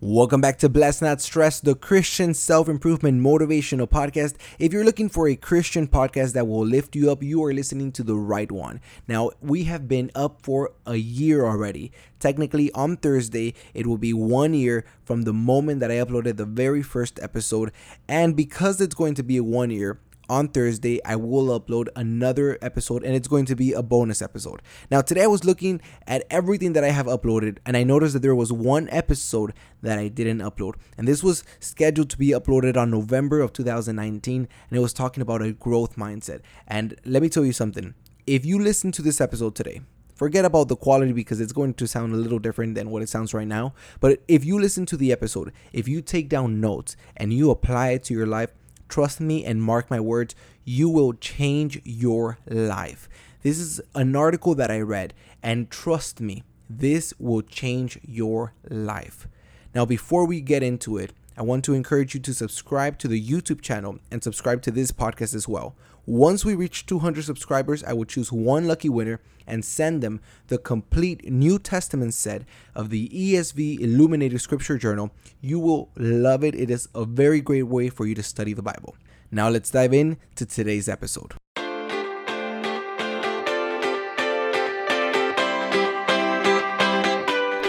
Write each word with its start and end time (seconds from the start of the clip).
Welcome 0.00 0.40
back 0.40 0.58
to 0.58 0.68
Bless 0.68 1.02
Not 1.02 1.20
Stress, 1.20 1.58
the 1.58 1.74
Christian 1.74 2.32
self 2.32 2.68
improvement 2.68 3.20
motivational 3.20 3.88
podcast. 3.88 4.36
If 4.60 4.72
you're 4.72 4.84
looking 4.84 5.08
for 5.08 5.26
a 5.26 5.34
Christian 5.34 5.88
podcast 5.88 6.34
that 6.34 6.46
will 6.46 6.64
lift 6.64 6.94
you 6.94 7.10
up, 7.10 7.20
you 7.20 7.42
are 7.42 7.52
listening 7.52 7.90
to 7.92 8.04
the 8.04 8.14
right 8.14 8.50
one. 8.52 8.80
Now, 9.08 9.32
we 9.40 9.64
have 9.64 9.88
been 9.88 10.12
up 10.14 10.40
for 10.40 10.70
a 10.86 10.94
year 10.94 11.44
already. 11.44 11.90
Technically, 12.20 12.70
on 12.74 12.96
Thursday, 12.96 13.54
it 13.74 13.88
will 13.88 13.98
be 13.98 14.12
one 14.12 14.54
year 14.54 14.84
from 15.04 15.22
the 15.22 15.32
moment 15.32 15.80
that 15.80 15.90
I 15.90 15.94
uploaded 15.94 16.36
the 16.36 16.46
very 16.46 16.82
first 16.84 17.18
episode. 17.20 17.72
And 18.06 18.36
because 18.36 18.80
it's 18.80 18.94
going 18.94 19.14
to 19.14 19.24
be 19.24 19.40
one 19.40 19.70
year, 19.70 19.98
on 20.28 20.48
Thursday, 20.48 21.00
I 21.04 21.16
will 21.16 21.58
upload 21.58 21.88
another 21.96 22.58
episode 22.62 23.02
and 23.02 23.14
it's 23.14 23.28
going 23.28 23.46
to 23.46 23.56
be 23.56 23.72
a 23.72 23.82
bonus 23.82 24.22
episode. 24.22 24.62
Now, 24.90 25.00
today 25.00 25.24
I 25.24 25.28
was 25.28 25.44
looking 25.44 25.80
at 26.06 26.24
everything 26.30 26.72
that 26.74 26.84
I 26.84 26.90
have 26.90 27.06
uploaded 27.06 27.58
and 27.64 27.76
I 27.76 27.84
noticed 27.84 28.14
that 28.14 28.22
there 28.22 28.34
was 28.34 28.52
one 28.52 28.88
episode 28.90 29.52
that 29.82 29.98
I 29.98 30.08
didn't 30.08 30.40
upload. 30.40 30.74
And 30.96 31.06
this 31.06 31.22
was 31.22 31.44
scheduled 31.60 32.10
to 32.10 32.18
be 32.18 32.28
uploaded 32.28 32.76
on 32.76 32.90
November 32.90 33.40
of 33.40 33.52
2019 33.52 34.48
and 34.70 34.78
it 34.78 34.80
was 34.80 34.92
talking 34.92 35.22
about 35.22 35.42
a 35.42 35.52
growth 35.52 35.96
mindset. 35.96 36.40
And 36.66 36.94
let 37.04 37.22
me 37.22 37.28
tell 37.28 37.44
you 37.44 37.52
something 37.52 37.94
if 38.26 38.44
you 38.44 38.58
listen 38.58 38.92
to 38.92 39.00
this 39.00 39.22
episode 39.22 39.54
today, 39.54 39.80
forget 40.14 40.44
about 40.44 40.68
the 40.68 40.76
quality 40.76 41.12
because 41.12 41.40
it's 41.40 41.52
going 41.52 41.72
to 41.72 41.86
sound 41.86 42.12
a 42.12 42.16
little 42.16 42.38
different 42.38 42.74
than 42.74 42.90
what 42.90 43.02
it 43.02 43.08
sounds 43.08 43.32
right 43.32 43.46
now. 43.46 43.72
But 44.00 44.20
if 44.28 44.44
you 44.44 44.60
listen 44.60 44.84
to 44.86 44.96
the 44.98 45.12
episode, 45.12 45.52
if 45.72 45.88
you 45.88 46.02
take 46.02 46.28
down 46.28 46.60
notes 46.60 46.96
and 47.16 47.32
you 47.32 47.50
apply 47.50 47.90
it 47.90 48.04
to 48.04 48.14
your 48.14 48.26
life, 48.26 48.50
Trust 48.88 49.20
me 49.20 49.44
and 49.44 49.62
mark 49.62 49.90
my 49.90 50.00
words, 50.00 50.34
you 50.64 50.88
will 50.88 51.12
change 51.14 51.80
your 51.84 52.38
life. 52.48 53.08
This 53.42 53.58
is 53.58 53.80
an 53.94 54.16
article 54.16 54.54
that 54.56 54.70
I 54.70 54.80
read, 54.80 55.14
and 55.42 55.70
trust 55.70 56.20
me, 56.20 56.42
this 56.68 57.14
will 57.18 57.42
change 57.42 57.98
your 58.02 58.52
life. 58.68 59.28
Now, 59.74 59.84
before 59.84 60.26
we 60.26 60.40
get 60.40 60.62
into 60.62 60.96
it, 60.96 61.12
I 61.36 61.42
want 61.42 61.64
to 61.66 61.74
encourage 61.74 62.14
you 62.14 62.20
to 62.20 62.34
subscribe 62.34 62.98
to 62.98 63.08
the 63.08 63.22
YouTube 63.24 63.60
channel 63.60 64.00
and 64.10 64.24
subscribe 64.24 64.60
to 64.62 64.70
this 64.72 64.90
podcast 64.90 65.34
as 65.34 65.46
well. 65.46 65.76
Once 66.08 66.42
we 66.42 66.54
reach 66.54 66.86
200 66.86 67.22
subscribers, 67.22 67.84
I 67.84 67.92
will 67.92 68.06
choose 68.06 68.32
one 68.32 68.66
lucky 68.66 68.88
winner 68.88 69.20
and 69.46 69.62
send 69.62 70.02
them 70.02 70.22
the 70.46 70.56
complete 70.56 71.30
New 71.30 71.58
Testament 71.58 72.14
set 72.14 72.44
of 72.74 72.88
the 72.88 73.10
ESV 73.10 73.78
Illuminated 73.78 74.40
Scripture 74.40 74.78
Journal. 74.78 75.10
You 75.42 75.60
will 75.60 75.90
love 75.96 76.42
it. 76.44 76.54
It 76.54 76.70
is 76.70 76.88
a 76.94 77.04
very 77.04 77.42
great 77.42 77.64
way 77.64 77.90
for 77.90 78.06
you 78.06 78.14
to 78.14 78.22
study 78.22 78.54
the 78.54 78.62
Bible. 78.62 78.96
Now 79.30 79.50
let's 79.50 79.70
dive 79.70 79.92
in 79.92 80.16
to 80.36 80.46
today's 80.46 80.88
episode. 80.88 81.34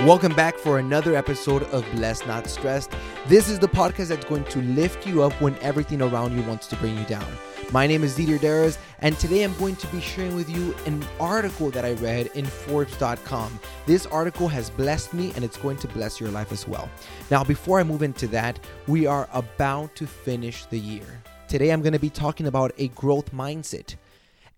Welcome 0.05 0.33
back 0.33 0.57
for 0.57 0.79
another 0.79 1.13
episode 1.13 1.63
of 1.73 1.85
Blessed 1.91 2.25
Not 2.25 2.47
Stressed. 2.47 2.93
This 3.27 3.49
is 3.49 3.59
the 3.59 3.67
podcast 3.67 4.07
that's 4.07 4.23
going 4.23 4.45
to 4.45 4.61
lift 4.61 5.05
you 5.05 5.23
up 5.23 5.33
when 5.41 5.57
everything 5.57 6.01
around 6.01 6.37
you 6.37 6.43
wants 6.43 6.67
to 6.67 6.77
bring 6.77 6.97
you 6.97 7.03
down. 7.03 7.27
My 7.71 7.85
name 7.85 8.03
is 8.03 8.15
Didier 8.15 8.39
Darras, 8.39 8.79
and 8.97 9.15
today 9.19 9.43
I'm 9.43 9.55
going 9.59 9.75
to 9.75 9.85
be 9.87 10.01
sharing 10.01 10.35
with 10.35 10.49
you 10.49 10.73
an 10.87 11.05
article 11.19 11.69
that 11.69 11.85
I 11.85 11.93
read 11.93 12.31
in 12.33 12.43
Forbes.com. 12.43 13.59
This 13.85 14.07
article 14.07 14.47
has 14.47 14.71
blessed 14.71 15.13
me, 15.13 15.31
and 15.35 15.45
it's 15.45 15.57
going 15.57 15.77
to 15.77 15.87
bless 15.89 16.19
your 16.19 16.31
life 16.31 16.51
as 16.51 16.67
well. 16.67 16.89
Now, 17.29 17.43
before 17.43 17.79
I 17.79 17.83
move 17.83 18.01
into 18.01 18.25
that, 18.29 18.59
we 18.87 19.05
are 19.05 19.29
about 19.33 19.95
to 19.97 20.07
finish 20.07 20.65
the 20.65 20.79
year. 20.79 21.05
Today, 21.47 21.69
I'm 21.69 21.83
going 21.83 21.93
to 21.93 21.99
be 21.99 22.09
talking 22.09 22.47
about 22.47 22.71
a 22.79 22.87
growth 22.87 23.31
mindset. 23.31 23.97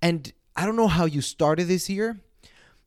And 0.02 0.32
I 0.56 0.66
don't 0.66 0.78
know 0.78 0.88
how 0.88 1.04
you 1.04 1.20
started 1.20 1.68
this 1.68 1.90
year, 1.90 2.18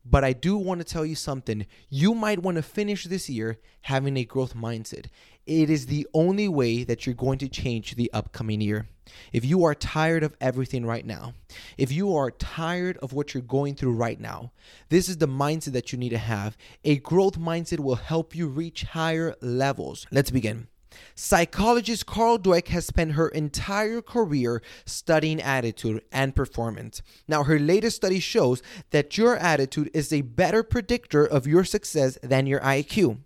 but 0.05 0.25
I 0.25 0.33
do 0.33 0.57
want 0.57 0.81
to 0.81 0.85
tell 0.85 1.07
you 1.07 1.15
something. 1.15 1.67
You 1.89 2.15
might 2.15 2.43
want 2.43 2.57
to 2.57 2.63
finish 2.63 3.05
this 3.05 3.29
year 3.31 3.59
having 3.83 4.17
a 4.17 4.25
growth 4.25 4.55
mindset. 4.55 5.07
It 5.47 5.71
is 5.71 5.87
the 5.87 6.07
only 6.15 6.49
way 6.49 6.85
that 6.85 7.07
you're 7.07 7.15
going 7.15 7.39
to 7.39 7.49
change 7.49 7.95
the 7.95 8.11
upcoming 8.13 8.61
year. 8.61 8.89
If 9.33 9.45
you 9.45 9.65
are 9.65 9.75
tired 9.75 10.23
of 10.23 10.35
everything 10.41 10.87
right 10.87 11.05
now, 11.05 11.35
if 11.77 11.93
you 11.93 12.15
are 12.17 12.31
tired 12.31 12.97
of 12.99 13.13
what 13.13 13.35
you're 13.35 13.43
going 13.43 13.75
through 13.75 13.93
right 13.93 14.19
now, 14.19 14.53
this 14.89 15.09
is 15.09 15.19
the 15.19 15.29
mindset 15.29 15.73
that 15.73 15.93
you 15.93 15.99
need 15.99 16.11
to 16.11 16.19
have. 16.19 16.57
A 16.85 16.97
growth 16.99 17.39
mindset 17.39 17.81
will 17.81 17.97
help 17.97 18.35
you 18.35 18.49
reach 18.49 18.85
higher 18.85 19.35
levels. 19.41 20.07
Let's 20.11 20.31
begin. 20.31 20.69
Psychologist 21.15 22.07
Carol 22.07 22.39
Dweck 22.39 22.69
has 22.69 22.87
spent 22.87 23.13
her 23.13 23.29
entire 23.29 24.01
career 24.01 24.63
studying 24.85 25.41
attitude 25.41 26.03
and 26.13 26.35
performance. 26.35 27.03
Now, 27.29 27.45
her 27.45 27.59
latest 27.59 27.97
study 27.97 28.21
shows 28.21 28.63
that 28.91 29.17
your 29.19 29.37
attitude 29.37 29.91
is 29.95 30.13
a 30.13 30.23
better 30.23 30.63
predictor 30.63 31.25
of 31.25 31.47
your 31.47 31.65
success 31.65 32.19
than 32.23 32.47
your 32.47 32.61
IQ. 32.61 33.19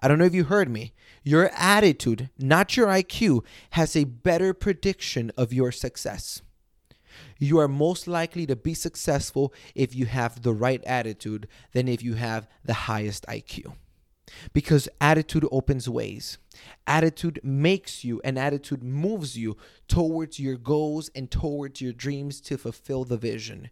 I 0.00 0.08
don't 0.08 0.18
know 0.18 0.24
if 0.24 0.34
you 0.34 0.44
heard 0.44 0.68
me. 0.68 0.92
Your 1.22 1.50
attitude, 1.56 2.28
not 2.38 2.76
your 2.76 2.88
IQ, 2.88 3.44
has 3.70 3.96
a 3.96 4.04
better 4.04 4.52
prediction 4.52 5.32
of 5.36 5.52
your 5.52 5.72
success. 5.72 6.42
You 7.38 7.58
are 7.58 7.68
most 7.68 8.06
likely 8.06 8.46
to 8.46 8.56
be 8.56 8.74
successful 8.74 9.52
if 9.74 9.94
you 9.94 10.06
have 10.06 10.42
the 10.42 10.52
right 10.52 10.82
attitude 10.84 11.48
than 11.72 11.88
if 11.88 12.02
you 12.02 12.14
have 12.14 12.48
the 12.64 12.74
highest 12.74 13.24
IQ. 13.26 13.74
Because 14.52 14.88
attitude 15.00 15.46
opens 15.50 15.88
ways. 15.88 16.38
Attitude 16.86 17.40
makes 17.42 18.04
you 18.04 18.20
and 18.24 18.38
attitude 18.38 18.82
moves 18.82 19.36
you 19.36 19.56
towards 19.88 20.38
your 20.38 20.56
goals 20.56 21.10
and 21.14 21.30
towards 21.30 21.80
your 21.80 21.92
dreams 21.92 22.40
to 22.42 22.56
fulfill 22.56 23.04
the 23.04 23.16
vision. 23.16 23.70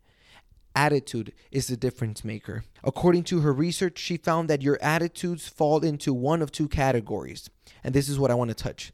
Attitude 0.74 1.32
is 1.50 1.66
the 1.66 1.76
difference 1.76 2.24
maker. 2.24 2.64
According 2.82 3.24
to 3.24 3.40
her 3.40 3.52
research, 3.52 3.98
she 3.98 4.16
found 4.16 4.48
that 4.48 4.62
your 4.62 4.78
attitudes 4.82 5.46
fall 5.46 5.84
into 5.84 6.14
one 6.14 6.40
of 6.40 6.50
two 6.50 6.68
categories. 6.68 7.50
And 7.84 7.94
this 7.94 8.08
is 8.08 8.18
what 8.18 8.30
I 8.30 8.34
want 8.34 8.48
to 8.50 8.54
touch. 8.54 8.92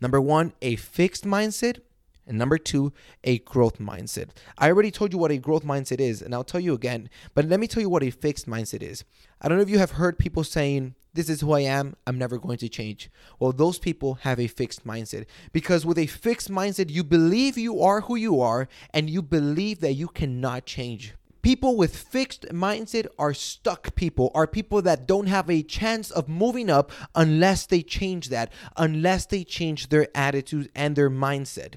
Number 0.00 0.20
one, 0.20 0.52
a 0.62 0.76
fixed 0.76 1.24
mindset. 1.24 1.80
And 2.26 2.38
number 2.38 2.58
two, 2.58 2.92
a 3.22 3.38
growth 3.40 3.78
mindset. 3.78 4.30
I 4.58 4.68
already 4.68 4.90
told 4.90 5.12
you 5.12 5.18
what 5.18 5.30
a 5.30 5.38
growth 5.38 5.64
mindset 5.64 6.00
is, 6.00 6.22
and 6.22 6.34
I'll 6.34 6.44
tell 6.44 6.60
you 6.60 6.74
again, 6.74 7.08
but 7.34 7.44
let 7.44 7.60
me 7.60 7.68
tell 7.68 7.80
you 7.80 7.88
what 7.88 8.02
a 8.02 8.10
fixed 8.10 8.48
mindset 8.48 8.82
is. 8.82 9.04
I 9.40 9.48
don't 9.48 9.58
know 9.58 9.62
if 9.62 9.70
you 9.70 9.78
have 9.78 9.92
heard 9.92 10.18
people 10.18 10.42
saying, 10.42 10.96
This 11.14 11.30
is 11.30 11.40
who 11.40 11.52
I 11.52 11.60
am, 11.60 11.94
I'm 12.06 12.18
never 12.18 12.38
going 12.38 12.58
to 12.58 12.68
change. 12.68 13.10
Well, 13.38 13.52
those 13.52 13.78
people 13.78 14.14
have 14.22 14.40
a 14.40 14.48
fixed 14.48 14.84
mindset 14.84 15.26
because 15.52 15.86
with 15.86 15.98
a 15.98 16.06
fixed 16.06 16.50
mindset, 16.50 16.90
you 16.90 17.04
believe 17.04 17.56
you 17.56 17.80
are 17.80 18.00
who 18.02 18.16
you 18.16 18.40
are 18.40 18.68
and 18.90 19.08
you 19.08 19.22
believe 19.22 19.80
that 19.80 19.94
you 19.94 20.08
cannot 20.08 20.66
change. 20.66 21.14
People 21.42 21.76
with 21.76 21.96
fixed 21.96 22.46
mindset 22.48 23.06
are 23.20 23.32
stuck 23.32 23.94
people, 23.94 24.32
are 24.34 24.48
people 24.48 24.82
that 24.82 25.06
don't 25.06 25.28
have 25.28 25.48
a 25.48 25.62
chance 25.62 26.10
of 26.10 26.28
moving 26.28 26.68
up 26.68 26.90
unless 27.14 27.66
they 27.66 27.82
change 27.82 28.30
that, 28.30 28.52
unless 28.76 29.26
they 29.26 29.44
change 29.44 29.90
their 29.90 30.08
attitude 30.12 30.68
and 30.74 30.96
their 30.96 31.08
mindset. 31.08 31.74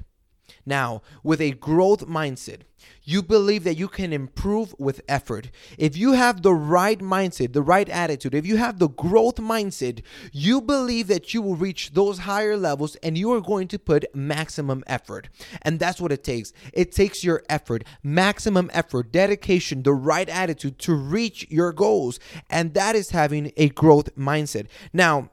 Now, 0.65 1.01
with 1.23 1.41
a 1.41 1.51
growth 1.51 2.07
mindset, 2.07 2.61
you 3.03 3.23
believe 3.23 3.63
that 3.63 3.77
you 3.77 3.87
can 3.87 4.13
improve 4.13 4.75
with 4.77 5.01
effort. 5.07 5.49
If 5.77 5.97
you 5.97 6.13
have 6.13 6.41
the 6.41 6.53
right 6.53 6.99
mindset, 6.99 7.53
the 7.53 7.61
right 7.61 7.89
attitude, 7.89 8.35
if 8.35 8.45
you 8.45 8.57
have 8.57 8.79
the 8.79 8.89
growth 8.89 9.35
mindset, 9.35 10.01
you 10.31 10.61
believe 10.61 11.07
that 11.07 11.33
you 11.33 11.41
will 11.41 11.55
reach 11.55 11.91
those 11.93 12.19
higher 12.19 12.55
levels 12.55 12.95
and 12.97 13.17
you 13.17 13.33
are 13.33 13.41
going 13.41 13.67
to 13.69 13.79
put 13.79 14.13
maximum 14.15 14.83
effort. 14.87 15.29
And 15.63 15.79
that's 15.79 15.99
what 15.99 16.11
it 16.11 16.23
takes. 16.23 16.53
It 16.73 16.91
takes 16.91 17.23
your 17.23 17.43
effort, 17.49 17.83
maximum 18.03 18.69
effort, 18.73 19.11
dedication, 19.11 19.83
the 19.83 19.93
right 19.93 20.29
attitude 20.29 20.77
to 20.79 20.93
reach 20.93 21.47
your 21.49 21.73
goals. 21.73 22.19
And 22.49 22.73
that 22.75 22.95
is 22.95 23.09
having 23.09 23.51
a 23.57 23.69
growth 23.69 24.15
mindset. 24.15 24.67
Now, 24.93 25.31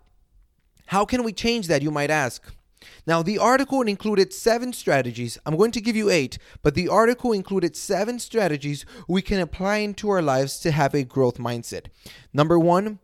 how 0.87 1.04
can 1.04 1.25
we 1.25 1.32
change 1.32 1.66
that, 1.66 1.82
you 1.82 1.91
might 1.91 2.10
ask? 2.10 2.43
Now, 3.06 3.22
the 3.22 3.38
article 3.38 3.82
included 3.82 4.32
seven 4.32 4.72
strategies. 4.72 5.38
I'm 5.47 5.56
going 5.56 5.72
to 5.72 5.80
give 5.80 5.97
you 5.97 6.10
eight, 6.10 6.38
but 6.62 6.74
the 6.74 6.88
article 6.88 7.32
included 7.32 7.76
seven 7.76 8.19
strategies 8.19 8.84
we 9.08 9.22
can 9.22 9.41
apply 9.41 9.78
into 9.78 10.08
our 10.10 10.22
lives 10.22 10.58
to 10.60 10.70
have 10.70 10.94
a 10.94 11.04
growth 11.04 11.38
mindset. 11.38 11.86
Number 12.32 12.58
one, 12.58 12.98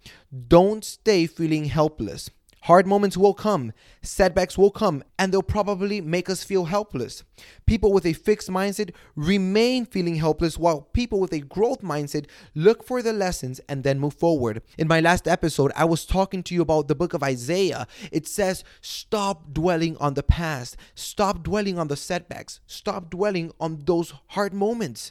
don't 0.48 0.84
stay 0.84 1.26
feeling 1.26 1.66
helpless. 1.66 2.30
Hard 2.66 2.86
moments 2.86 3.16
will 3.16 3.34
come, 3.34 3.72
setbacks 4.02 4.56
will 4.56 4.70
come, 4.70 5.02
and 5.18 5.32
they'll 5.32 5.42
probably 5.42 6.00
make 6.00 6.30
us 6.30 6.44
feel 6.44 6.66
helpless. 6.66 7.24
People 7.66 7.92
with 7.92 8.06
a 8.06 8.12
fixed 8.12 8.48
mindset 8.48 8.94
remain 9.16 9.84
feeling 9.84 10.14
helpless, 10.14 10.56
while 10.56 10.82
people 10.82 11.18
with 11.18 11.32
a 11.32 11.40
growth 11.40 11.82
mindset 11.82 12.26
look 12.54 12.84
for 12.84 13.02
the 13.02 13.12
lessons 13.12 13.60
and 13.68 13.82
then 13.82 13.98
move 13.98 14.14
forward. 14.14 14.62
In 14.78 14.86
my 14.86 15.00
last 15.00 15.26
episode, 15.26 15.72
I 15.74 15.84
was 15.84 16.06
talking 16.06 16.44
to 16.44 16.54
you 16.54 16.62
about 16.62 16.86
the 16.86 16.94
book 16.94 17.14
of 17.14 17.22
Isaiah. 17.24 17.88
It 18.12 18.28
says, 18.28 18.62
Stop 18.80 19.52
dwelling 19.52 19.96
on 19.96 20.14
the 20.14 20.22
past, 20.22 20.76
stop 20.94 21.42
dwelling 21.42 21.80
on 21.80 21.88
the 21.88 21.96
setbacks, 21.96 22.60
stop 22.68 23.10
dwelling 23.10 23.50
on 23.58 23.82
those 23.86 24.14
hard 24.28 24.54
moments. 24.54 25.10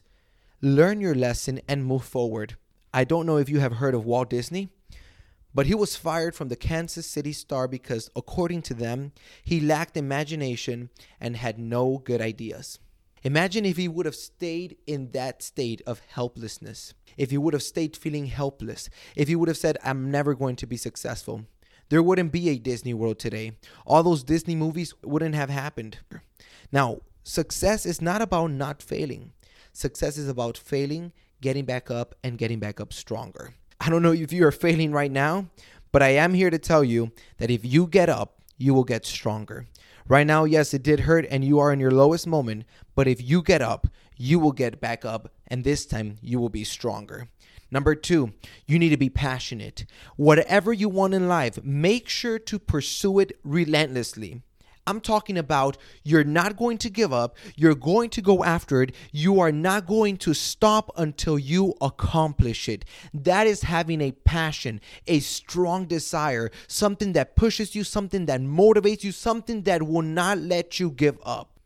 Learn 0.61 1.01
your 1.01 1.15
lesson 1.15 1.59
and 1.67 1.85
move 1.85 2.05
forward. 2.05 2.55
I 2.93 3.03
don't 3.03 3.25
know 3.25 3.37
if 3.37 3.49
you 3.49 3.59
have 3.59 3.73
heard 3.73 3.93
of 3.93 4.05
Walt 4.05 4.29
Disney. 4.29 4.69
But 5.53 5.65
he 5.65 5.75
was 5.75 5.95
fired 5.95 6.33
from 6.33 6.47
the 6.47 6.55
Kansas 6.55 7.05
City 7.05 7.33
Star 7.33 7.67
because, 7.67 8.09
according 8.15 8.61
to 8.63 8.73
them, 8.73 9.11
he 9.43 9.59
lacked 9.59 9.97
imagination 9.97 10.89
and 11.19 11.35
had 11.35 11.59
no 11.59 11.97
good 11.97 12.21
ideas. 12.21 12.79
Imagine 13.23 13.65
if 13.65 13.77
he 13.77 13.87
would 13.87 14.05
have 14.05 14.15
stayed 14.15 14.77
in 14.87 15.11
that 15.11 15.43
state 15.43 15.81
of 15.85 16.01
helplessness, 16.07 16.93
if 17.17 17.29
he 17.29 17.37
would 17.37 17.53
have 17.53 17.61
stayed 17.61 17.95
feeling 17.95 18.25
helpless, 18.25 18.89
if 19.15 19.27
he 19.27 19.35
would 19.35 19.47
have 19.47 19.57
said, 19.57 19.77
I'm 19.83 20.09
never 20.09 20.33
going 20.33 20.55
to 20.55 20.65
be 20.65 20.77
successful. 20.77 21.45
there 21.91 22.01
wouldn't 22.01 22.31
be 22.31 22.47
a 22.49 22.57
Disney 22.57 22.93
World 22.93 23.19
today. 23.19 23.51
All 23.85 24.01
those 24.01 24.23
Disney 24.23 24.55
movies 24.55 24.93
wouldn't 25.03 25.35
have 25.35 25.49
happened. 25.49 25.99
Now, 26.71 27.01
success 27.23 27.85
is 27.85 28.01
not 28.01 28.21
about 28.21 28.51
not 28.51 28.81
failing. 28.81 29.33
Success 29.73 30.17
is 30.17 30.29
about 30.29 30.57
failing, 30.57 31.11
getting 31.41 31.65
back 31.65 31.91
up, 31.91 32.15
and 32.23 32.37
getting 32.37 32.59
back 32.59 32.79
up 32.79 32.93
stronger. 32.93 33.55
I 33.83 33.89
don't 33.89 34.03
know 34.03 34.11
if 34.11 34.31
you 34.31 34.45
are 34.45 34.51
failing 34.51 34.91
right 34.91 35.11
now, 35.11 35.47
but 35.91 36.03
I 36.03 36.09
am 36.09 36.35
here 36.35 36.51
to 36.51 36.59
tell 36.59 36.83
you 36.83 37.11
that 37.39 37.49
if 37.49 37.65
you 37.65 37.87
get 37.87 38.09
up, 38.09 38.39
you 38.59 38.75
will 38.75 38.83
get 38.83 39.07
stronger. 39.07 39.65
Right 40.07 40.27
now, 40.27 40.43
yes, 40.43 40.75
it 40.75 40.83
did 40.83 40.99
hurt 40.99 41.25
and 41.31 41.43
you 41.43 41.57
are 41.57 41.73
in 41.73 41.79
your 41.79 41.89
lowest 41.89 42.27
moment, 42.27 42.65
but 42.93 43.07
if 43.07 43.27
you 43.27 43.41
get 43.41 43.59
up, 43.63 43.87
you 44.15 44.37
will 44.37 44.51
get 44.51 44.79
back 44.79 45.03
up, 45.03 45.33
and 45.47 45.63
this 45.63 45.87
time 45.87 46.17
you 46.21 46.39
will 46.39 46.49
be 46.49 46.63
stronger. 46.63 47.27
Number 47.71 47.95
two, 47.95 48.33
you 48.67 48.77
need 48.77 48.89
to 48.89 48.97
be 48.97 49.09
passionate. 49.09 49.85
Whatever 50.15 50.71
you 50.71 50.87
want 50.87 51.15
in 51.15 51.27
life, 51.27 51.57
make 51.63 52.07
sure 52.07 52.37
to 52.37 52.59
pursue 52.59 53.17
it 53.17 53.39
relentlessly. 53.43 54.43
I'm 54.87 54.99
talking 54.99 55.37
about 55.37 55.77
you're 56.03 56.23
not 56.23 56.57
going 56.57 56.77
to 56.79 56.89
give 56.89 57.13
up. 57.13 57.37
You're 57.55 57.75
going 57.75 58.09
to 58.11 58.21
go 58.21 58.43
after 58.43 58.81
it. 58.81 58.93
You 59.11 59.39
are 59.39 59.51
not 59.51 59.85
going 59.87 60.17
to 60.17 60.33
stop 60.33 60.91
until 60.97 61.37
you 61.37 61.75
accomplish 61.81 62.67
it. 62.67 62.85
That 63.13 63.47
is 63.47 63.63
having 63.63 64.01
a 64.01 64.11
passion, 64.11 64.81
a 65.07 65.19
strong 65.19 65.85
desire, 65.85 66.51
something 66.67 67.13
that 67.13 67.35
pushes 67.35 67.75
you, 67.75 67.83
something 67.83 68.25
that 68.25 68.41
motivates 68.41 69.03
you, 69.03 69.11
something 69.11 69.63
that 69.63 69.83
will 69.83 70.01
not 70.01 70.37
let 70.39 70.79
you 70.79 70.89
give 70.89 71.17
up. 71.23 71.59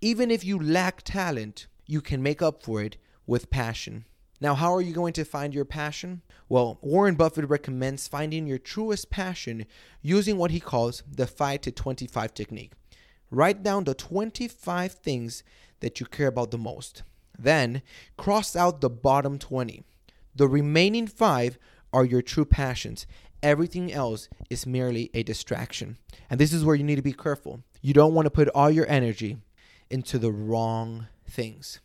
Even 0.00 0.30
if 0.30 0.44
you 0.44 0.58
lack 0.58 1.02
talent, 1.02 1.66
you 1.86 2.00
can 2.00 2.22
make 2.22 2.42
up 2.42 2.62
for 2.62 2.82
it 2.82 2.96
with 3.26 3.50
passion. 3.50 4.04
Now, 4.44 4.54
how 4.54 4.74
are 4.74 4.82
you 4.82 4.92
going 4.92 5.14
to 5.14 5.24
find 5.24 5.54
your 5.54 5.64
passion? 5.64 6.20
Well, 6.50 6.78
Warren 6.82 7.14
Buffett 7.14 7.48
recommends 7.48 8.06
finding 8.06 8.46
your 8.46 8.58
truest 8.58 9.08
passion 9.08 9.64
using 10.02 10.36
what 10.36 10.50
he 10.50 10.60
calls 10.60 11.02
the 11.10 11.26
5 11.26 11.62
to 11.62 11.72
25 11.72 12.34
technique. 12.34 12.72
Write 13.30 13.62
down 13.62 13.84
the 13.84 13.94
25 13.94 14.92
things 14.92 15.44
that 15.80 15.98
you 15.98 16.04
care 16.04 16.26
about 16.26 16.50
the 16.50 16.58
most. 16.58 17.04
Then, 17.38 17.80
cross 18.18 18.54
out 18.54 18.82
the 18.82 18.90
bottom 18.90 19.38
20. 19.38 19.82
The 20.36 20.46
remaining 20.46 21.06
5 21.06 21.58
are 21.94 22.04
your 22.04 22.20
true 22.20 22.44
passions. 22.44 23.06
Everything 23.42 23.90
else 23.90 24.28
is 24.50 24.66
merely 24.66 25.08
a 25.14 25.22
distraction. 25.22 25.96
And 26.28 26.38
this 26.38 26.52
is 26.52 26.66
where 26.66 26.76
you 26.76 26.84
need 26.84 26.96
to 26.96 27.00
be 27.02 27.14
careful. 27.14 27.62
You 27.80 27.94
don't 27.94 28.12
want 28.12 28.26
to 28.26 28.30
put 28.30 28.50
all 28.50 28.70
your 28.70 28.86
energy 28.90 29.38
into 29.88 30.18
the 30.18 30.32
wrong 30.32 31.06
things 31.26 31.80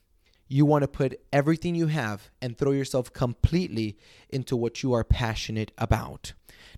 you 0.49 0.65
want 0.65 0.81
to 0.81 0.87
put 0.87 1.21
everything 1.31 1.75
you 1.75 1.87
have 1.87 2.29
and 2.41 2.57
throw 2.57 2.71
yourself 2.71 3.13
completely 3.13 3.97
into 4.29 4.57
what 4.57 4.83
you 4.83 4.91
are 4.93 5.03
passionate 5.03 5.71
about. 5.77 6.33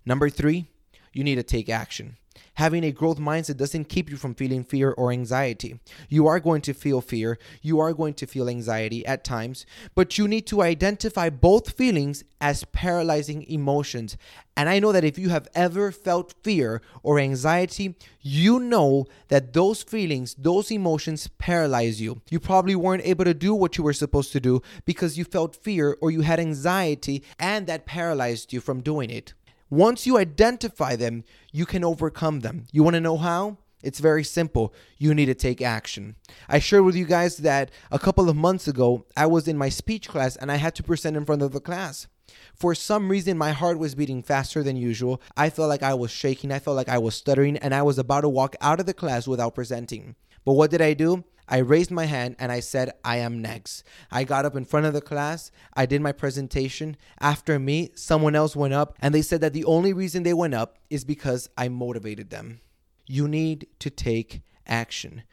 Number 0.05 0.29
three, 0.29 0.67
you 1.13 1.23
need 1.23 1.35
to 1.35 1.43
take 1.43 1.69
action. 1.69 2.17
Having 2.55 2.83
a 2.83 2.91
growth 2.91 3.17
mindset 3.17 3.57
doesn't 3.57 3.89
keep 3.89 4.09
you 4.09 4.17
from 4.17 4.35
feeling 4.35 4.63
fear 4.63 4.91
or 4.91 5.11
anxiety. 5.11 5.79
You 6.09 6.27
are 6.27 6.39
going 6.39 6.61
to 6.61 6.73
feel 6.73 7.01
fear, 7.01 7.39
you 7.61 7.79
are 7.79 7.93
going 7.93 8.13
to 8.15 8.27
feel 8.27 8.49
anxiety 8.49 9.05
at 9.05 9.23
times, 9.23 9.65
but 9.95 10.17
you 10.17 10.27
need 10.27 10.47
to 10.47 10.61
identify 10.61 11.29
both 11.29 11.71
feelings 11.71 12.23
as 12.39 12.63
paralyzing 12.65 13.43
emotions. 13.43 14.17
And 14.57 14.67
I 14.67 14.79
know 14.79 14.91
that 14.91 15.03
if 15.03 15.17
you 15.17 15.29
have 15.29 15.47
ever 15.55 15.91
felt 15.91 16.35
fear 16.43 16.81
or 17.03 17.19
anxiety, 17.19 17.95
you 18.21 18.59
know 18.59 19.05
that 19.29 19.53
those 19.53 19.81
feelings, 19.81 20.35
those 20.37 20.71
emotions 20.71 21.27
paralyze 21.37 22.01
you. 22.01 22.21
You 22.29 22.39
probably 22.39 22.75
weren't 22.75 23.05
able 23.05 23.25
to 23.25 23.33
do 23.33 23.55
what 23.55 23.77
you 23.77 23.83
were 23.83 23.93
supposed 23.93 24.31
to 24.33 24.39
do 24.39 24.61
because 24.85 25.17
you 25.17 25.23
felt 25.23 25.55
fear 25.55 25.97
or 26.01 26.11
you 26.11 26.21
had 26.21 26.39
anxiety, 26.39 27.23
and 27.39 27.65
that 27.67 27.85
paralyzed 27.85 28.51
you 28.53 28.59
from 28.59 28.81
doing 28.81 29.09
it. 29.09 29.33
Once 29.71 30.05
you 30.05 30.17
identify 30.17 30.97
them, 30.97 31.23
you 31.53 31.65
can 31.65 31.81
overcome 31.81 32.41
them. 32.41 32.65
You 32.73 32.83
want 32.83 32.95
to 32.95 32.99
know 32.99 33.15
how? 33.15 33.57
It's 33.81 34.01
very 34.01 34.21
simple. 34.21 34.73
You 34.97 35.15
need 35.15 35.27
to 35.27 35.33
take 35.33 35.61
action. 35.61 36.17
I 36.49 36.59
shared 36.59 36.83
with 36.83 36.95
you 36.95 37.05
guys 37.05 37.37
that 37.37 37.71
a 37.89 37.97
couple 37.97 38.29
of 38.29 38.35
months 38.35 38.67
ago, 38.67 39.05
I 39.15 39.27
was 39.27 39.47
in 39.47 39.57
my 39.57 39.69
speech 39.69 40.09
class 40.09 40.35
and 40.35 40.51
I 40.51 40.57
had 40.57 40.75
to 40.75 40.83
present 40.83 41.15
in 41.15 41.23
front 41.23 41.41
of 41.41 41.53
the 41.53 41.61
class. 41.61 42.07
For 42.53 42.75
some 42.75 43.09
reason, 43.09 43.37
my 43.37 43.51
heart 43.51 43.79
was 43.79 43.95
beating 43.95 44.21
faster 44.23 44.61
than 44.61 44.75
usual. 44.75 45.21
I 45.37 45.49
felt 45.49 45.69
like 45.69 45.83
I 45.83 45.93
was 45.93 46.11
shaking. 46.11 46.51
I 46.51 46.59
felt 46.59 46.75
like 46.75 46.89
I 46.89 46.97
was 46.97 47.15
stuttering, 47.15 47.57
and 47.57 47.73
I 47.73 47.81
was 47.81 47.97
about 47.97 48.21
to 48.21 48.29
walk 48.29 48.57
out 48.59 48.81
of 48.81 48.85
the 48.85 48.93
class 48.93 49.25
without 49.25 49.55
presenting. 49.55 50.15
But 50.45 50.53
what 50.53 50.71
did 50.71 50.81
I 50.81 50.93
do? 50.93 51.23
I 51.47 51.57
raised 51.57 51.91
my 51.91 52.05
hand 52.05 52.35
and 52.39 52.51
I 52.51 52.59
said, 52.59 52.91
I 53.03 53.17
am 53.17 53.41
next. 53.41 53.83
I 54.11 54.23
got 54.23 54.45
up 54.45 54.55
in 54.55 54.65
front 54.65 54.85
of 54.85 54.93
the 54.93 55.01
class. 55.01 55.51
I 55.73 55.85
did 55.85 56.01
my 56.01 56.11
presentation. 56.11 56.97
After 57.19 57.59
me, 57.59 57.89
someone 57.95 58.35
else 58.35 58.55
went 58.55 58.73
up 58.73 58.95
and 59.01 59.13
they 59.13 59.21
said 59.21 59.41
that 59.41 59.53
the 59.53 59.65
only 59.65 59.93
reason 59.93 60.23
they 60.23 60.33
went 60.33 60.53
up 60.53 60.77
is 60.89 61.03
because 61.03 61.49
I 61.57 61.67
motivated 61.69 62.29
them. 62.29 62.61
You 63.07 63.27
need 63.27 63.67
to 63.79 63.89
take 63.89 64.41
action. 64.65 65.23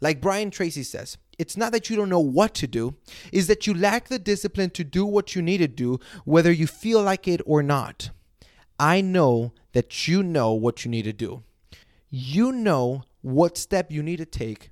Like 0.00 0.20
Brian 0.20 0.50
Tracy 0.50 0.82
says, 0.82 1.16
it's 1.38 1.56
not 1.56 1.72
that 1.72 1.88
you 1.88 1.96
don't 1.96 2.10
know 2.10 2.20
what 2.20 2.54
to 2.54 2.66
do, 2.66 2.94
is 3.32 3.46
that 3.46 3.66
you 3.66 3.74
lack 3.74 4.08
the 4.08 4.18
discipline 4.18 4.70
to 4.70 4.84
do 4.84 5.04
what 5.06 5.34
you 5.34 5.42
need 5.42 5.58
to 5.58 5.68
do, 5.68 5.98
whether 6.24 6.52
you 6.52 6.66
feel 6.66 7.02
like 7.02 7.26
it 7.26 7.40
or 7.46 7.62
not. 7.62 8.10
I 8.78 9.00
know 9.00 9.52
that 9.72 10.06
you 10.06 10.22
know 10.22 10.52
what 10.52 10.84
you 10.84 10.90
need 10.90 11.04
to 11.04 11.12
do. 11.12 11.42
You 12.10 12.52
know 12.52 13.04
what 13.22 13.56
step 13.56 13.90
you 13.90 14.02
need 14.02 14.18
to 14.18 14.26
take 14.26 14.70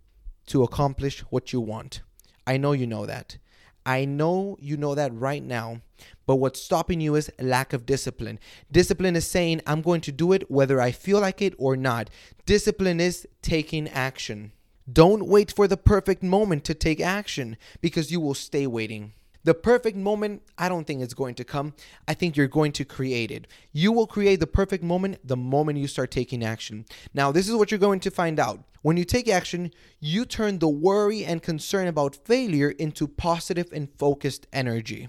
to 0.53 0.63
accomplish 0.63 1.21
what 1.31 1.53
you 1.55 1.61
want. 1.61 2.03
I 2.47 2.59
know 2.59 2.73
you 2.73 2.87
know 2.87 3.07
that. 3.07 3.39
I 3.87 4.05
know 4.05 4.59
you 4.61 4.77
know 4.77 4.95
that 4.95 5.13
right 5.15 5.43
now, 5.43 5.81
but 6.27 6.37
what's 6.37 6.63
stopping 6.63 7.01
you 7.01 7.15
is 7.15 7.33
lack 7.41 7.73
of 7.73 7.87
discipline. 7.87 8.39
Discipline 8.71 9.17
is 9.17 9.27
saying, 9.27 9.63
I'm 9.67 9.81
going 9.81 10.03
to 10.03 10.13
do 10.13 10.33
it 10.33 10.51
whether 10.51 10.79
I 10.79 10.93
feel 10.93 11.21
like 11.21 11.41
it 11.41 11.55
or 11.57 11.75
not. 11.75 12.11
Discipline 12.45 13.01
is 13.01 13.27
taking 13.41 13.89
action. 13.89 14.53
Don't 14.93 15.27
wait 15.27 15.51
for 15.51 15.67
the 15.67 15.79
perfect 15.79 16.23
moment 16.23 16.65
to 16.65 16.75
take 16.75 17.01
action 17.01 17.57
because 17.81 18.13
you 18.13 18.21
will 18.21 18.35
stay 18.35 18.67
waiting. 18.67 19.15
The 19.45 19.55
perfect 19.55 19.97
moment, 19.97 20.43
I 20.57 20.69
don't 20.69 20.87
think 20.87 21.03
it's 21.03 21.15
going 21.15 21.35
to 21.35 21.45
come. 21.45 21.75
I 22.07 22.15
think 22.15 22.37
you're 22.37 22.47
going 22.47 22.71
to 22.73 22.85
create 22.85 23.33
it. 23.33 23.49
You 23.73 23.91
will 23.91 24.07
create 24.07 24.39
the 24.39 24.47
perfect 24.47 24.85
moment 24.85 25.19
the 25.27 25.37
moment 25.37 25.79
you 25.79 25.89
start 25.89 26.13
taking 26.13 26.45
action. 26.45 26.85
Now, 27.13 27.33
this 27.33 27.49
is 27.49 27.57
what 27.57 27.71
you're 27.71 27.79
going 27.81 28.01
to 28.01 28.11
find 28.11 28.39
out. 28.39 28.63
When 28.83 28.97
you 28.97 29.05
take 29.05 29.29
action, 29.29 29.73
you 29.99 30.25
turn 30.25 30.61
the 30.61 30.69
worry 30.69 31.25
and 31.25 31.43
concern 31.43 31.89
about 31.89 32.15
failure 32.25 32.71
into 32.71 33.09
positive 33.09 33.69
and 33.73 33.89
focused 33.99 34.47
energy. 34.53 35.09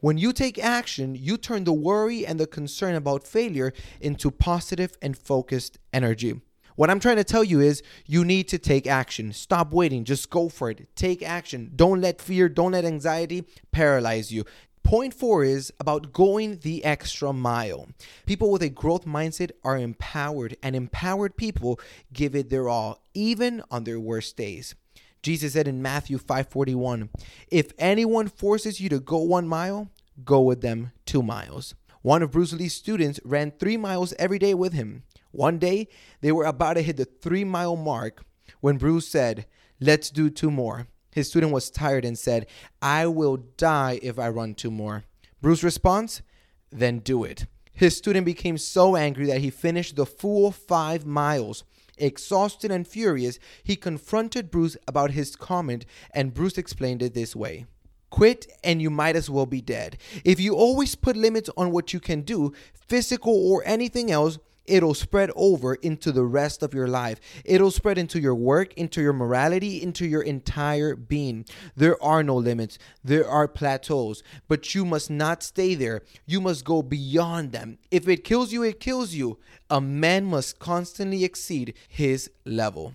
When 0.00 0.18
you 0.18 0.32
take 0.32 0.58
action, 0.58 1.14
you 1.14 1.36
turn 1.38 1.64
the 1.64 1.72
worry 1.72 2.26
and 2.26 2.40
the 2.40 2.46
concern 2.46 2.94
about 2.94 3.26
failure 3.26 3.72
into 4.00 4.30
positive 4.30 4.96
and 5.02 5.16
focused 5.16 5.78
energy. 5.92 6.40
What 6.80 6.88
I'm 6.88 6.98
trying 6.98 7.16
to 7.16 7.24
tell 7.24 7.44
you 7.44 7.60
is 7.60 7.82
you 8.06 8.24
need 8.24 8.48
to 8.48 8.58
take 8.58 8.86
action. 8.86 9.34
Stop 9.34 9.70
waiting. 9.70 10.02
Just 10.02 10.30
go 10.30 10.48
for 10.48 10.70
it. 10.70 10.88
Take 10.96 11.22
action. 11.22 11.72
Don't 11.76 12.00
let 12.00 12.22
fear, 12.22 12.48
don't 12.48 12.72
let 12.72 12.86
anxiety 12.86 13.44
paralyze 13.70 14.32
you. 14.32 14.46
Point 14.82 15.12
four 15.12 15.44
is 15.44 15.70
about 15.78 16.14
going 16.14 16.60
the 16.62 16.82
extra 16.82 17.34
mile. 17.34 17.88
People 18.24 18.50
with 18.50 18.62
a 18.62 18.70
growth 18.70 19.04
mindset 19.04 19.50
are 19.62 19.76
empowered, 19.76 20.56
and 20.62 20.74
empowered 20.74 21.36
people 21.36 21.78
give 22.14 22.34
it 22.34 22.48
their 22.48 22.66
all, 22.66 23.04
even 23.12 23.62
on 23.70 23.84
their 23.84 24.00
worst 24.00 24.38
days. 24.38 24.74
Jesus 25.22 25.52
said 25.52 25.68
in 25.68 25.82
Matthew 25.82 26.16
5:41, 26.16 27.10
"If 27.50 27.72
anyone 27.78 28.26
forces 28.28 28.80
you 28.80 28.88
to 28.88 29.00
go 29.00 29.18
1 29.18 29.46
mile, 29.46 29.90
go 30.24 30.40
with 30.40 30.62
them 30.62 30.92
2 31.04 31.22
miles." 31.22 31.74
One 32.00 32.22
of 32.22 32.30
Bruce 32.30 32.54
Lee's 32.54 32.72
students 32.72 33.20
ran 33.22 33.50
3 33.50 33.76
miles 33.76 34.14
every 34.18 34.38
day 34.38 34.54
with 34.54 34.72
him. 34.72 35.02
One 35.32 35.58
day, 35.58 35.88
they 36.20 36.32
were 36.32 36.44
about 36.44 36.74
to 36.74 36.82
hit 36.82 36.96
the 36.96 37.06
3-mile 37.06 37.76
mark 37.76 38.22
when 38.60 38.78
Bruce 38.78 39.08
said, 39.08 39.46
"Let's 39.80 40.10
do 40.10 40.30
two 40.30 40.50
more." 40.50 40.88
His 41.12 41.28
student 41.28 41.52
was 41.52 41.70
tired 41.70 42.04
and 42.04 42.18
said, 42.18 42.46
I 42.80 43.06
will 43.06 43.36
die 43.36 43.98
if 44.02 44.18
I 44.18 44.28
run 44.28 44.54
two 44.54 44.70
more. 44.70 45.04
Bruce's 45.40 45.64
response, 45.64 46.22
then 46.70 47.00
do 47.00 47.24
it. 47.24 47.46
His 47.72 47.96
student 47.96 48.26
became 48.26 48.58
so 48.58 48.94
angry 48.94 49.26
that 49.26 49.40
he 49.40 49.50
finished 49.50 49.96
the 49.96 50.06
full 50.06 50.52
five 50.52 51.06
miles. 51.06 51.64
Exhausted 51.96 52.70
and 52.70 52.86
furious, 52.86 53.38
he 53.62 53.76
confronted 53.76 54.50
Bruce 54.50 54.76
about 54.88 55.10
his 55.10 55.36
comment, 55.36 55.84
and 56.12 56.32
Bruce 56.32 56.56
explained 56.56 57.02
it 57.02 57.14
this 57.14 57.36
way 57.36 57.66
Quit, 58.10 58.46
and 58.64 58.80
you 58.80 58.90
might 58.90 59.16
as 59.16 59.30
well 59.30 59.46
be 59.46 59.60
dead. 59.60 59.96
If 60.24 60.40
you 60.40 60.54
always 60.54 60.94
put 60.94 61.16
limits 61.16 61.50
on 61.56 61.70
what 61.70 61.92
you 61.92 62.00
can 62.00 62.22
do, 62.22 62.52
physical 62.72 63.34
or 63.50 63.62
anything 63.64 64.10
else, 64.10 64.38
it'll 64.70 64.94
spread 64.94 65.30
over 65.34 65.74
into 65.74 66.12
the 66.12 66.24
rest 66.24 66.62
of 66.62 66.72
your 66.72 66.88
life. 66.88 67.20
It'll 67.44 67.70
spread 67.70 67.98
into 67.98 68.20
your 68.20 68.34
work, 68.34 68.72
into 68.74 69.02
your 69.02 69.12
morality, 69.12 69.82
into 69.82 70.06
your 70.06 70.22
entire 70.22 70.94
being. 70.94 71.44
There 71.76 72.02
are 72.02 72.22
no 72.22 72.36
limits, 72.36 72.78
there 73.02 73.28
are 73.28 73.48
plateaus, 73.48 74.22
but 74.48 74.74
you 74.74 74.84
must 74.84 75.10
not 75.10 75.42
stay 75.42 75.74
there. 75.74 76.02
You 76.26 76.40
must 76.40 76.64
go 76.64 76.82
beyond 76.82 77.52
them. 77.52 77.78
If 77.90 78.08
it 78.08 78.24
kills 78.24 78.52
you, 78.52 78.62
it 78.62 78.80
kills 78.80 79.14
you. 79.14 79.38
A 79.68 79.80
man 79.80 80.24
must 80.24 80.58
constantly 80.58 81.24
exceed 81.24 81.74
his 81.88 82.30
level. 82.44 82.94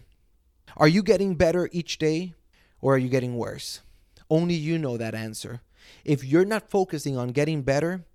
Are 0.77 0.87
you 0.87 1.03
getting 1.03 1.35
better 1.35 1.69
each 1.71 1.97
day 1.97 2.33
or 2.81 2.95
are 2.95 2.97
you 2.97 3.09
getting 3.09 3.37
worse? 3.37 3.81
Only 4.29 4.55
you 4.55 4.77
know 4.77 4.97
that 4.97 5.15
answer. 5.15 5.61
If 6.03 6.23
you're 6.23 6.45
not 6.45 6.69
focusing 6.69 7.17
on 7.17 7.29
getting 7.29 7.61
better, 7.61 8.05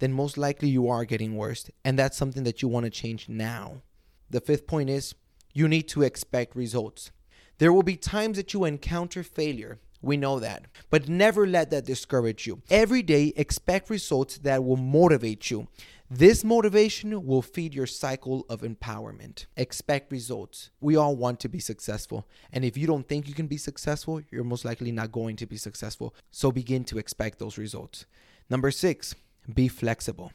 then 0.00 0.12
most 0.12 0.36
likely 0.36 0.68
you 0.68 0.88
are 0.88 1.04
getting 1.04 1.36
worse. 1.36 1.70
And 1.84 1.98
that's 1.98 2.16
something 2.16 2.42
that 2.44 2.60
you 2.60 2.68
want 2.68 2.84
to 2.84 2.90
change 2.90 3.28
now. 3.28 3.82
The 4.28 4.40
fifth 4.40 4.66
point 4.66 4.90
is 4.90 5.14
you 5.52 5.68
need 5.68 5.88
to 5.88 6.02
expect 6.02 6.56
results. 6.56 7.10
There 7.58 7.72
will 7.72 7.82
be 7.82 7.96
times 7.96 8.36
that 8.36 8.52
you 8.52 8.64
encounter 8.64 9.22
failure. 9.22 9.78
We 10.02 10.16
know 10.16 10.40
that. 10.40 10.64
But 10.88 11.08
never 11.08 11.46
let 11.46 11.70
that 11.70 11.84
discourage 11.84 12.46
you. 12.46 12.62
Every 12.70 13.02
day, 13.02 13.34
expect 13.36 13.90
results 13.90 14.38
that 14.38 14.64
will 14.64 14.78
motivate 14.78 15.50
you. 15.50 15.68
This 16.08 16.42
motivation 16.42 17.26
will 17.26 17.42
feed 17.42 17.74
your 17.74 17.86
cycle 17.86 18.46
of 18.48 18.62
empowerment. 18.62 19.46
Expect 19.56 20.10
results. 20.10 20.70
We 20.80 20.96
all 20.96 21.14
want 21.14 21.38
to 21.40 21.48
be 21.48 21.60
successful. 21.60 22.26
And 22.52 22.64
if 22.64 22.76
you 22.76 22.86
don't 22.86 23.06
think 23.06 23.28
you 23.28 23.34
can 23.34 23.46
be 23.46 23.58
successful, 23.58 24.20
you're 24.30 24.42
most 24.42 24.64
likely 24.64 24.90
not 24.90 25.12
going 25.12 25.36
to 25.36 25.46
be 25.46 25.56
successful. 25.56 26.14
So 26.30 26.50
begin 26.50 26.82
to 26.84 26.98
expect 26.98 27.38
those 27.38 27.58
results. 27.58 28.06
Number 28.48 28.70
six, 28.72 29.14
be 29.52 29.68
flexible. 29.68 30.32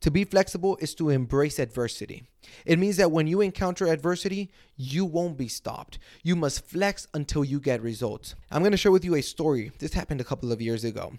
To 0.00 0.10
be 0.10 0.24
flexible 0.24 0.76
is 0.80 0.94
to 0.96 1.10
embrace 1.10 1.58
adversity. 1.58 2.24
It 2.64 2.78
means 2.78 2.96
that 2.98 3.10
when 3.10 3.26
you 3.26 3.40
encounter 3.40 3.86
adversity, 3.86 4.50
you 4.76 5.04
won't 5.04 5.36
be 5.36 5.48
stopped. 5.48 5.98
You 6.22 6.36
must 6.36 6.66
flex 6.66 7.08
until 7.14 7.44
you 7.44 7.60
get 7.60 7.82
results. 7.82 8.34
I'm 8.50 8.62
going 8.62 8.72
to 8.72 8.78
share 8.78 8.92
with 8.92 9.04
you 9.04 9.14
a 9.14 9.22
story. 9.22 9.72
This 9.78 9.94
happened 9.94 10.20
a 10.20 10.24
couple 10.24 10.52
of 10.52 10.62
years 10.62 10.84
ago. 10.84 11.14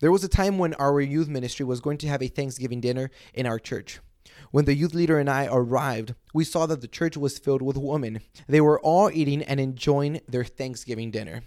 There 0.00 0.12
was 0.12 0.24
a 0.24 0.28
time 0.28 0.58
when 0.58 0.74
our 0.74 1.00
youth 1.00 1.28
ministry 1.28 1.64
was 1.64 1.80
going 1.80 1.98
to 1.98 2.08
have 2.08 2.22
a 2.22 2.28
Thanksgiving 2.28 2.80
dinner 2.80 3.10
in 3.32 3.46
our 3.46 3.58
church. 3.58 4.00
When 4.50 4.64
the 4.64 4.74
youth 4.74 4.94
leader 4.94 5.18
and 5.18 5.30
I 5.30 5.48
arrived, 5.50 6.14
we 6.34 6.44
saw 6.44 6.66
that 6.66 6.80
the 6.80 6.88
church 6.88 7.16
was 7.16 7.38
filled 7.38 7.62
with 7.62 7.76
women. 7.76 8.20
They 8.46 8.60
were 8.60 8.80
all 8.80 9.10
eating 9.10 9.42
and 9.42 9.58
enjoying 9.58 10.20
their 10.28 10.44
Thanksgiving 10.44 11.10
dinner. 11.10 11.42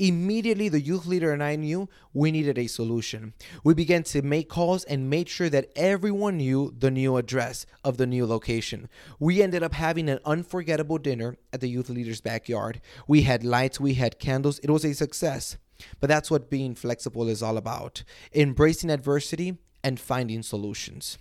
Immediately, 0.00 0.70
the 0.70 0.80
youth 0.80 1.04
leader 1.04 1.30
and 1.30 1.42
I 1.42 1.56
knew 1.56 1.86
we 2.14 2.30
needed 2.30 2.56
a 2.56 2.68
solution. 2.68 3.34
We 3.62 3.74
began 3.74 4.02
to 4.04 4.22
make 4.22 4.48
calls 4.48 4.82
and 4.84 5.10
made 5.10 5.28
sure 5.28 5.50
that 5.50 5.70
everyone 5.76 6.38
knew 6.38 6.74
the 6.76 6.90
new 6.90 7.18
address 7.18 7.66
of 7.84 7.98
the 7.98 8.06
new 8.06 8.24
location. 8.24 8.88
We 9.18 9.42
ended 9.42 9.62
up 9.62 9.74
having 9.74 10.08
an 10.08 10.20
unforgettable 10.24 10.96
dinner 10.96 11.36
at 11.52 11.60
the 11.60 11.68
youth 11.68 11.90
leader's 11.90 12.22
backyard. 12.22 12.80
We 13.06 13.22
had 13.22 13.44
lights, 13.44 13.78
we 13.78 13.92
had 13.92 14.18
candles. 14.18 14.58
It 14.60 14.70
was 14.70 14.86
a 14.86 14.94
success. 14.94 15.58
But 16.00 16.08
that's 16.08 16.30
what 16.30 16.48
being 16.48 16.74
flexible 16.74 17.28
is 17.28 17.42
all 17.42 17.58
about 17.58 18.02
embracing 18.34 18.88
adversity 18.88 19.58
and 19.84 20.00
finding 20.00 20.42
solutions. 20.42 21.18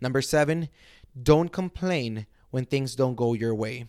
Number 0.00 0.22
seven, 0.22 0.70
don't 1.22 1.52
complain 1.52 2.26
when 2.50 2.64
things 2.64 2.96
don't 2.96 3.14
go 3.14 3.34
your 3.34 3.54
way. 3.54 3.88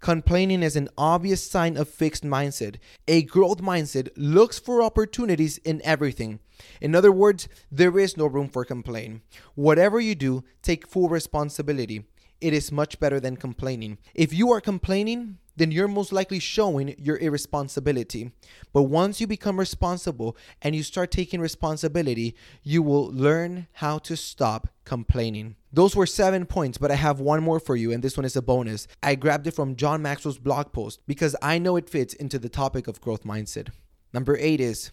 Complaining 0.00 0.62
is 0.62 0.76
an 0.76 0.88
obvious 0.98 1.42
sign 1.48 1.76
of 1.76 1.88
fixed 1.88 2.24
mindset. 2.24 2.76
A 3.08 3.22
growth 3.22 3.62
mindset 3.62 4.10
looks 4.16 4.58
for 4.58 4.82
opportunities 4.82 5.58
in 5.58 5.80
everything. 5.82 6.40
In 6.80 6.94
other 6.94 7.10
words, 7.10 7.48
there 7.70 7.98
is 7.98 8.16
no 8.16 8.26
room 8.26 8.48
for 8.48 8.64
complaint. 8.64 9.22
Whatever 9.54 10.00
you 10.00 10.14
do, 10.14 10.44
take 10.62 10.86
full 10.86 11.08
responsibility. 11.08 12.04
It 12.44 12.52
is 12.52 12.70
much 12.70 13.00
better 13.00 13.20
than 13.20 13.38
complaining. 13.38 13.96
If 14.12 14.34
you 14.34 14.52
are 14.52 14.60
complaining, 14.60 15.38
then 15.56 15.70
you're 15.70 15.88
most 15.88 16.12
likely 16.12 16.38
showing 16.38 16.94
your 16.98 17.16
irresponsibility. 17.16 18.32
But 18.70 18.82
once 18.82 19.18
you 19.18 19.26
become 19.26 19.58
responsible 19.58 20.36
and 20.60 20.76
you 20.76 20.82
start 20.82 21.10
taking 21.10 21.40
responsibility, 21.40 22.36
you 22.62 22.82
will 22.82 23.06
learn 23.06 23.68
how 23.72 23.96
to 24.00 24.14
stop 24.14 24.68
complaining. 24.84 25.56
Those 25.72 25.96
were 25.96 26.04
seven 26.04 26.44
points, 26.44 26.76
but 26.76 26.90
I 26.90 26.96
have 26.96 27.18
one 27.18 27.42
more 27.42 27.60
for 27.60 27.76
you, 27.76 27.92
and 27.92 28.04
this 28.04 28.18
one 28.18 28.26
is 28.26 28.36
a 28.36 28.42
bonus. 28.42 28.86
I 29.02 29.14
grabbed 29.14 29.46
it 29.46 29.56
from 29.56 29.74
John 29.74 30.02
Maxwell's 30.02 30.36
blog 30.36 30.70
post 30.70 31.00
because 31.06 31.34
I 31.40 31.56
know 31.56 31.76
it 31.76 31.88
fits 31.88 32.12
into 32.12 32.38
the 32.38 32.50
topic 32.50 32.86
of 32.88 33.00
growth 33.00 33.24
mindset. 33.24 33.68
Number 34.12 34.36
eight 34.38 34.60
is 34.60 34.90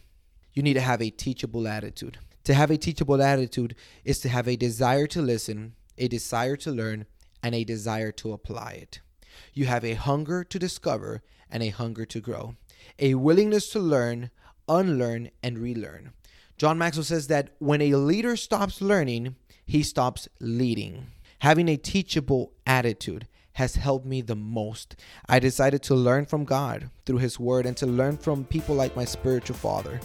you 0.54 0.64
need 0.64 0.76
to 0.76 0.80
have 0.80 1.02
a 1.02 1.10
teachable 1.10 1.68
attitude. 1.68 2.18
To 2.46 2.54
have 2.54 2.72
a 2.72 2.78
teachable 2.78 3.22
attitude 3.22 3.76
is 4.06 4.22
to 4.22 4.30
have 4.30 4.48
a 4.48 4.56
desire 4.56 5.08
to 5.08 5.22
listen, 5.22 5.74
a 5.98 6.08
desire 6.08 6.56
to 6.56 6.72
learn, 6.72 7.08
and 7.44 7.56
a 7.56 7.64
desire 7.64 8.12
to 8.14 8.34
apply 8.34 8.72
it. 8.82 9.02
You 9.54 9.66
have 9.66 9.84
a 9.84 9.94
hunger 9.94 10.44
to 10.44 10.60
discover 10.60 11.22
and 11.50 11.62
a 11.64 11.70
hunger 11.70 12.06
to 12.06 12.20
grow, 12.20 12.56
a 13.00 13.16
willingness 13.16 13.70
to 13.72 13.80
learn, 13.80 14.32
unlearn, 14.68 15.32
and 15.44 15.58
relearn. 15.58 16.14
John 16.58 16.78
Maxwell 16.78 17.04
says 17.04 17.28
that 17.28 17.56
when 17.60 17.82
a 17.82 17.96
leader 17.96 18.36
stops 18.36 18.82
learning, 18.82 19.36
he 19.66 19.84
stops 19.84 20.28
leading. 20.40 21.08
Having 21.40 21.70
a 21.70 21.78
teachable 21.78 22.54
attitude 22.68 23.28
has 23.54 23.76
helped 23.76 24.06
me 24.06 24.22
the 24.22 24.36
most. 24.36 24.96
I 25.28 25.40
decided 25.40 25.82
to 25.84 25.96
learn 25.96 26.26
from 26.26 26.46
God 26.46 26.90
through 27.06 27.18
His 27.18 27.40
Word 27.40 27.66
and 27.66 27.76
to 27.78 27.86
learn 27.86 28.18
from 28.18 28.46
people 28.46 28.76
like 28.76 28.96
my 28.96 29.06
spiritual 29.06 29.56
father. 29.56 30.00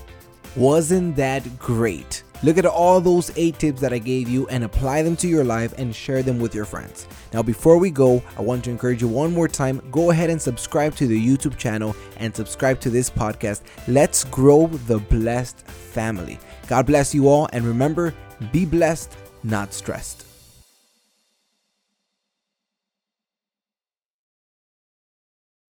Wasn't 0.56 1.16
that 1.16 1.58
great? 1.58 2.22
Look 2.42 2.58
at 2.58 2.66
all 2.66 3.00
those 3.00 3.30
eight 3.36 3.58
tips 3.58 3.80
that 3.80 3.92
I 3.92 3.98
gave 3.98 4.28
you 4.28 4.46
and 4.48 4.64
apply 4.64 5.02
them 5.02 5.16
to 5.16 5.28
your 5.28 5.44
life 5.44 5.72
and 5.78 5.94
share 5.94 6.22
them 6.22 6.38
with 6.38 6.54
your 6.54 6.66
friends. 6.66 7.06
Now, 7.32 7.42
before 7.42 7.78
we 7.78 7.90
go, 7.90 8.22
I 8.36 8.42
want 8.42 8.64
to 8.64 8.70
encourage 8.70 9.00
you 9.00 9.08
one 9.08 9.32
more 9.32 9.48
time 9.48 9.80
go 9.90 10.10
ahead 10.10 10.30
and 10.30 10.40
subscribe 10.40 10.94
to 10.96 11.06
the 11.06 11.18
YouTube 11.18 11.56
channel 11.56 11.96
and 12.18 12.34
subscribe 12.34 12.80
to 12.80 12.90
this 12.90 13.08
podcast. 13.08 13.62
Let's 13.88 14.24
grow 14.24 14.66
the 14.66 14.98
blessed 14.98 15.58
family. 15.66 16.38
God 16.68 16.86
bless 16.86 17.14
you 17.14 17.28
all, 17.28 17.48
and 17.52 17.64
remember 17.64 18.12
be 18.52 18.66
blessed, 18.66 19.16
not 19.42 19.72
stressed. 19.72 20.25